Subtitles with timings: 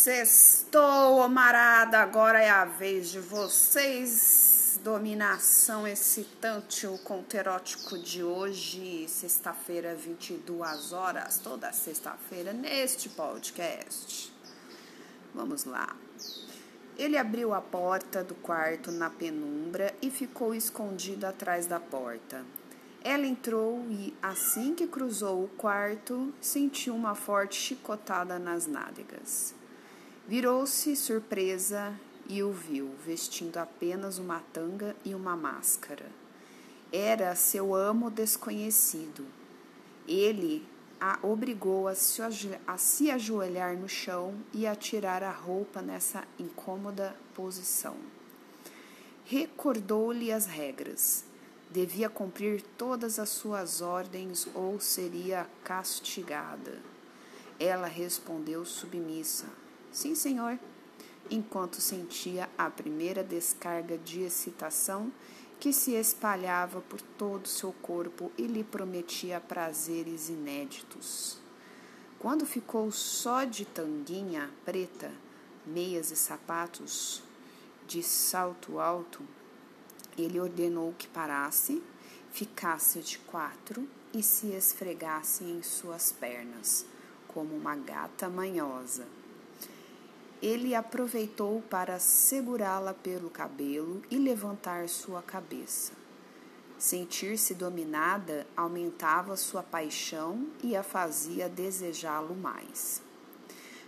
[0.00, 4.78] Sextou, amarada, agora é a vez de vocês.
[4.84, 14.32] Dominação excitante, o conto erótico de hoje, sexta-feira, 22 horas, toda sexta-feira, neste podcast.
[15.34, 15.96] Vamos lá.
[16.96, 22.46] Ele abriu a porta do quarto na penumbra e ficou escondido atrás da porta.
[23.02, 29.57] Ela entrou e, assim que cruzou o quarto, sentiu uma forte chicotada nas nádegas.
[30.28, 36.04] Virou-se surpresa e o viu, vestindo apenas uma tanga e uma máscara.
[36.92, 39.24] Era seu amo desconhecido.
[40.06, 40.68] Ele
[41.00, 42.20] a obrigou a se,
[42.66, 47.96] a se ajoelhar no chão e a tirar a roupa nessa incômoda posição.
[49.24, 51.24] Recordou-lhe as regras.
[51.70, 56.82] Devia cumprir todas as suas ordens ou seria castigada.
[57.58, 59.46] Ela respondeu submissa
[59.92, 60.58] Sim, senhor.
[61.30, 65.12] Enquanto sentia a primeira descarga de excitação
[65.60, 71.38] que se espalhava por todo seu corpo e lhe prometia prazeres inéditos.
[72.18, 75.12] Quando ficou só de tanguinha preta,
[75.66, 77.22] meias e sapatos
[77.86, 79.22] de salto alto,
[80.16, 81.82] ele ordenou que parasse,
[82.32, 86.86] ficasse de quatro e se esfregasse em suas pernas,
[87.26, 89.06] como uma gata manhosa.
[90.40, 95.92] Ele aproveitou para segurá-la pelo cabelo e levantar sua cabeça.
[96.78, 103.02] Sentir-se dominada aumentava sua paixão e a fazia desejá-lo mais.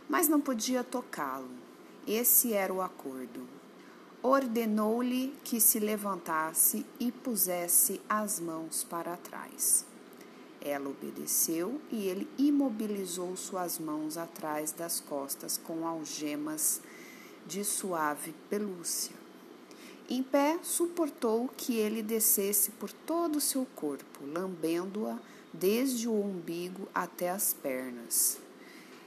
[0.08, 1.50] Mas não podia tocá-lo.
[2.04, 3.46] Esse era o acordo.
[4.20, 9.86] Ordenou-lhe que se levantasse e pusesse as mãos para trás.
[10.60, 16.80] Ela obedeceu e ele imobilizou suas mãos atrás das costas com algemas
[17.46, 19.16] de suave pelúcia.
[20.08, 25.18] Em pé, suportou que ele descesse por todo o seu corpo, lambendo-a
[25.52, 28.38] desde o umbigo até as pernas,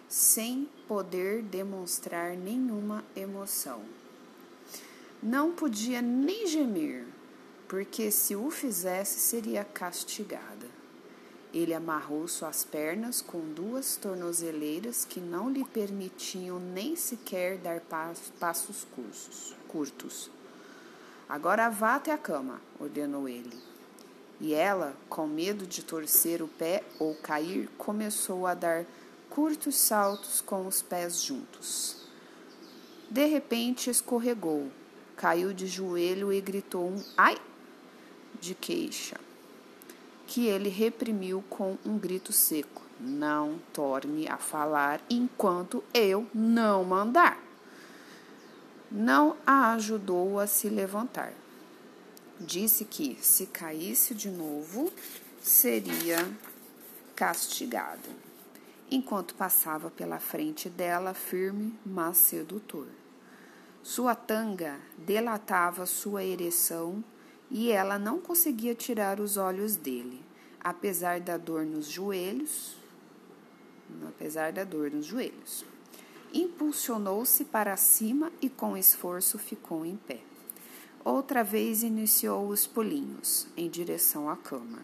[0.07, 3.81] sem poder demonstrar nenhuma emoção.
[5.21, 7.05] Não podia nem gemer,
[7.67, 10.82] porque se o fizesse seria castigada.
[11.53, 17.79] Ele amarrou suas pernas com duas tornozeleiras que não lhe permitiam nem sequer dar
[18.39, 18.87] passos
[19.67, 20.31] curtos.
[21.29, 23.55] Agora vá até a cama, ordenou ele.
[24.41, 28.83] E ela, com medo de torcer o pé ou cair, começou a dar
[29.29, 32.07] curtos saltos com os pés juntos.
[33.11, 34.71] De repente escorregou,
[35.15, 37.37] caiu de joelho e gritou um ai
[38.41, 39.19] de queixa
[40.33, 47.37] que ele reprimiu com um grito seco: Não torne a falar enquanto eu não mandar.
[48.89, 51.33] Não a ajudou a se levantar.
[52.39, 54.91] Disse que, se caísse de novo,
[55.39, 56.27] seria
[57.15, 58.09] castigado,
[58.89, 62.87] enquanto passava pela frente dela, firme, mas sedutor.
[63.83, 67.03] Sua tanga delatava sua ereção
[67.53, 70.19] e ela não conseguia tirar os olhos dele,
[70.59, 72.75] apesar da dor nos joelhos,
[74.07, 75.63] apesar da dor nos joelhos.
[76.33, 80.19] Impulsionou-se para cima e com esforço ficou em pé.
[81.05, 84.79] Outra vez iniciou os pulinhos em direção à cama.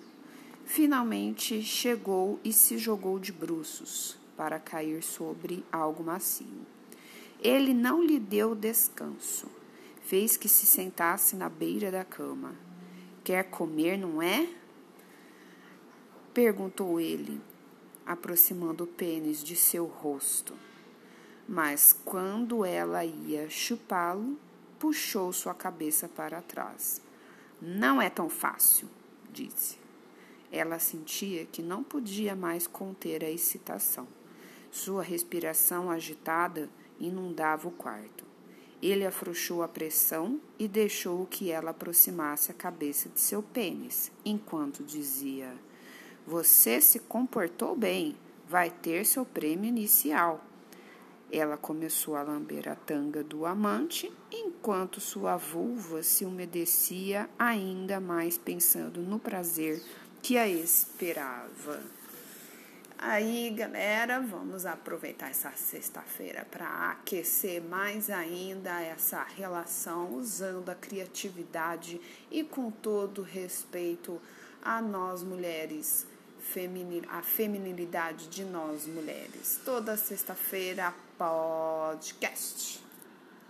[0.64, 6.68] Finalmente chegou e se jogou de bruços para cair sobre algo macio.
[7.42, 9.59] Ele não lhe deu descanso
[10.10, 12.56] fez que se sentasse na beira da cama.
[13.24, 14.50] Quer comer, não é?
[16.34, 17.40] Perguntou ele,
[18.08, 20.56] aproximando o pênis de seu rosto.
[21.48, 24.36] Mas quando ela ia chupá-lo,
[24.80, 27.00] puxou sua cabeça para trás.
[27.62, 28.90] Não é tão fácil,
[29.32, 29.78] disse.
[30.52, 34.08] Ela sentia que não podia mais conter a excitação.
[34.72, 36.68] Sua respiração agitada
[37.00, 38.29] inundava o quarto.
[38.82, 44.84] Ele afrouxou a pressão e deixou que ela aproximasse a cabeça de seu pênis, enquanto
[44.84, 45.54] dizia:
[46.26, 48.16] Você se comportou bem,
[48.48, 50.46] vai ter seu prêmio inicial.
[51.32, 58.38] Ela começou a lamber a tanga do amante, enquanto sua vulva se umedecia ainda mais,
[58.38, 59.84] pensando no prazer
[60.22, 61.99] que a esperava.
[63.02, 72.00] Aí, galera, vamos aproveitar essa sexta-feira para aquecer mais ainda essa relação, usando a criatividade
[72.30, 74.22] e com todo respeito
[74.62, 76.06] a nós mulheres
[77.10, 79.62] a feminilidade de nós mulheres.
[79.64, 82.89] Toda sexta-feira, podcast.